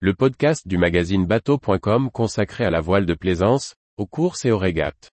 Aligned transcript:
le 0.00 0.12
podcast 0.12 0.68
du 0.68 0.76
magazine 0.76 1.24
bateau.com 1.24 2.10
consacré 2.10 2.66
à 2.66 2.70
la 2.70 2.82
voile 2.82 3.06
de 3.06 3.14
plaisance, 3.14 3.76
aux 3.96 4.04
courses 4.06 4.44
et 4.44 4.50
aux 4.50 4.58
régates. 4.58 5.10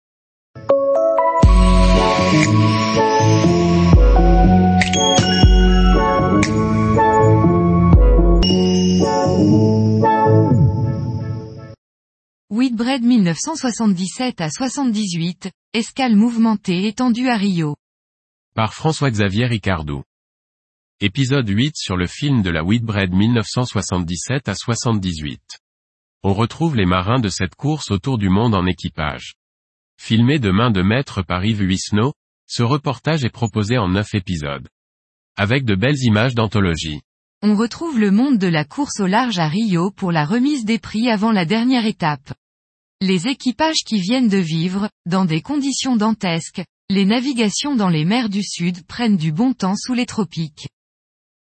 Whitbread 12.49 13.03
1977 13.03 14.39
à 14.39 14.49
78, 14.49 15.49
escale 15.73 16.15
mouvementée 16.15 16.87
étendue 16.87 17.27
à 17.27 17.35
Rio. 17.35 17.75
Par 18.55 18.73
François-Xavier 18.73 19.45
Ricardou. 19.45 20.03
Épisode 21.01 21.47
8 21.47 21.77
sur 21.77 21.95
le 21.95 22.07
film 22.07 22.41
de 22.41 22.49
la 22.49 22.61
Whitbread 22.61 23.13
1977 23.13 24.49
à 24.49 24.53
78. 24.53 25.39
On 26.23 26.33
retrouve 26.33 26.75
les 26.75 26.85
marins 26.85 27.21
de 27.21 27.29
cette 27.29 27.55
course 27.55 27.89
autour 27.89 28.17
du 28.17 28.27
monde 28.27 28.53
en 28.53 28.65
équipage. 28.65 29.35
Filmé 29.97 30.39
de 30.39 30.51
main 30.51 30.71
de 30.71 30.81
maître 30.81 31.21
par 31.21 31.45
Yves 31.45 31.61
Huisneau, 31.61 32.11
ce 32.47 32.63
reportage 32.63 33.23
est 33.23 33.29
proposé 33.29 33.77
en 33.77 33.87
9 33.87 34.13
épisodes. 34.13 34.67
Avec 35.37 35.63
de 35.63 35.73
belles 35.73 36.03
images 36.03 36.35
d'anthologie. 36.35 36.99
On 37.43 37.55
retrouve 37.55 37.97
le 37.97 38.11
monde 38.11 38.37
de 38.37 38.47
la 38.47 38.65
course 38.65 38.99
au 38.99 39.07
large 39.07 39.39
à 39.39 39.47
Rio 39.47 39.91
pour 39.91 40.11
la 40.11 40.25
remise 40.25 40.65
des 40.65 40.79
prix 40.79 41.09
avant 41.09 41.31
la 41.31 41.45
dernière 41.45 41.85
étape. 41.85 42.33
Les 42.99 43.29
équipages 43.29 43.85
qui 43.85 44.01
viennent 44.01 44.27
de 44.27 44.37
vivre, 44.37 44.89
dans 45.05 45.23
des 45.23 45.41
conditions 45.41 45.95
dantesques, 45.95 46.61
les 46.89 47.05
navigations 47.05 47.77
dans 47.77 47.87
les 47.87 48.03
mers 48.03 48.27
du 48.27 48.43
Sud 48.43 48.85
prennent 48.85 49.15
du 49.15 49.31
bon 49.31 49.53
temps 49.53 49.77
sous 49.77 49.93
les 49.93 50.05
tropiques. 50.05 50.67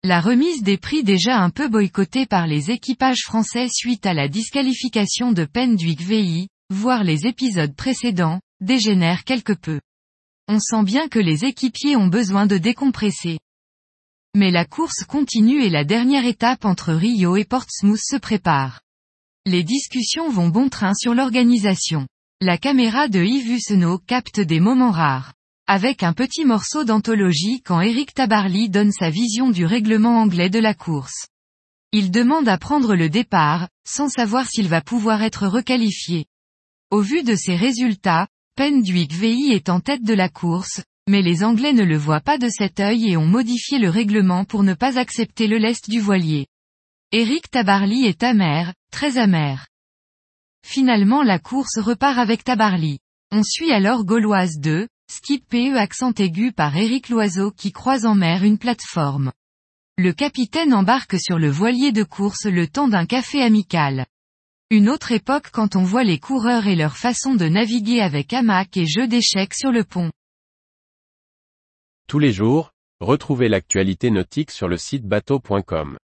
La 0.05 0.21
remise 0.21 0.63
des 0.63 0.77
prix 0.77 1.03
déjà 1.03 1.39
un 1.39 1.49
peu 1.49 1.67
boycottée 1.67 2.26
par 2.26 2.48
les 2.48 2.71
équipages 2.71 3.23
français 3.26 3.67
suite 3.70 4.05
à 4.05 4.13
la 4.13 4.30
disqualification 4.30 5.34
de 5.34 5.44
Pendwick 5.44 5.99
VI, 5.99 6.48
voire 6.70 7.03
les 7.03 7.28
épisodes 7.28 7.75
précédents, 7.75 8.39
dégénère 8.61 9.25
quelque 9.25 9.52
peu. 9.52 9.81
On 10.47 10.61
sent 10.61 10.83
bien 10.83 11.09
que 11.09 11.19
les 11.19 11.44
équipiers 11.44 11.97
ont 11.97 12.08
besoin 12.08 12.45
de 12.45 12.58
décompresser. 12.58 13.39
Mais 14.38 14.52
la 14.52 14.64
course 14.64 15.03
continue 15.03 15.64
et 15.64 15.69
la 15.69 15.83
dernière 15.83 16.25
étape 16.25 16.63
entre 16.63 16.94
Rio 16.94 17.36
et 17.36 17.44
Portsmouth 17.44 18.00
se 18.02 18.16
prépare. 18.16 18.80
Les 19.45 19.63
discussions 19.63 20.30
vont 20.30 20.47
bon 20.47 20.69
train 20.69 20.94
sur 20.94 21.13
l'organisation. 21.13 22.08
La 22.39 22.58
caméra 22.58 23.09
de 23.09 23.22
Yves 23.22 23.52
Hussenot 23.52 23.97
capte 24.08 24.39
des 24.39 24.61
moments 24.61 24.91
rares 24.91 25.34
avec 25.70 26.02
un 26.02 26.14
petit 26.14 26.45
morceau 26.45 26.84
d'anthologie 26.84 27.62
quand 27.62 27.80
Eric 27.80 28.16
Tabarly 28.16 28.70
donne 28.70 28.92
sa 28.92 29.12
vision 29.12 29.52
du 29.52 29.67
règlement 29.67 30.20
anglais 30.20 30.50
de 30.50 30.58
la 30.58 30.73
course. 30.73 31.28
Il 31.92 32.09
demande 32.09 32.50
à 32.50 32.58
prendre 32.58 32.95
le 32.95 33.08
départ, 33.08 33.70
sans 33.88 34.09
savoir 34.09 34.47
s'il 34.47 34.67
va 34.67 34.81
pouvoir 34.81 35.22
être 35.22 35.45
requalifié. 35.45 36.25
Au 36.90 37.02
vu 37.02 37.22
de 37.22 37.36
ses 37.36 37.56
résultats, 37.56 38.28
Pendwick 38.56 39.14
VI 39.14 39.52
est 39.52 39.70
en 39.70 39.80
tête 39.80 40.02
de 40.02 40.16
la 40.16 40.28
course, 40.28 40.81
mais 41.08 41.22
les 41.22 41.44
Anglais 41.44 41.73
ne 41.73 41.84
le 41.84 41.97
voient 41.97 42.20
pas 42.20 42.40
de 42.40 42.50
cet 42.50 42.80
œil 42.80 43.08
et 43.08 43.16
ont 43.16 43.28
modifié 43.28 43.78
le 43.78 43.92
règlement 43.92 44.45
pour 44.45 44.64
ne 44.64 44.73
pas 44.73 44.97
accepter 44.97 45.45
le 45.45 45.59
lest 45.59 45.88
du 45.88 46.00
voilier. 46.00 46.47
Eric 47.12 47.52
Tabarly 47.52 48.06
est 48.06 48.23
amer, 48.23 48.73
très 48.92 49.20
amer. 49.20 49.67
Finalement 50.66 51.22
la 51.22 51.38
course 51.38 51.78
repart 51.78 52.17
avec 52.17 52.44
Tabarly. 52.44 52.97
On 53.31 53.44
suit 53.44 53.72
alors 53.72 54.03
Gauloise 54.03 54.58
2, 54.58 54.88
Skip 55.12 55.44
PE 55.50 55.76
accent 55.76 56.14
aigu 56.20 56.52
par 56.52 56.78
Éric 56.78 57.10
Loiseau 57.10 57.50
qui 57.50 57.72
croise 57.72 58.06
en 58.06 58.14
mer 58.14 58.44
une 58.44 58.60
plateforme. 58.60 59.32
Le 59.98 60.14
capitaine 60.14 60.72
embarque 60.72 61.20
sur 61.20 61.40
le 61.40 61.50
voilier 61.50 61.92
de 61.92 62.04
course 62.04 62.46
le 62.46 62.68
temps 62.68 62.88
d'un 62.88 63.08
café 63.08 63.42
amical. 63.42 64.06
Une 64.70 64.88
autre 64.88 65.12
époque 65.12 65.50
quand 65.52 65.76
on 65.76 65.82
voit 65.82 66.04
les 66.04 66.20
coureurs 66.20 66.68
et 66.68 66.76
leur 66.76 66.96
façon 66.96 67.34
de 67.34 67.48
naviguer 67.48 68.02
avec 68.02 68.34
hamac 68.34 68.78
et 68.78 68.86
jeu 68.86 69.08
d'échecs 69.08 69.56
sur 69.56 69.72
le 69.72 69.84
pont. 69.84 70.12
Tous 72.08 72.19
les 72.19 72.31
jours, 72.31 72.69
retrouvez 73.00 73.50
l'actualité 73.50 74.12
nautique 74.12 74.52
sur 74.52 74.68
le 74.68 74.78
site 74.78 75.06
bateau.com. 75.06 75.98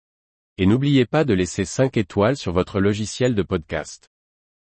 Et 0.56 0.64
n'oubliez 0.64 1.04
pas 1.04 1.24
de 1.24 1.34
laisser 1.34 1.66
5 1.66 1.98
étoiles 1.98 2.38
sur 2.38 2.52
votre 2.52 2.80
logiciel 2.80 3.34
de 3.34 3.42
podcast. 3.42 4.08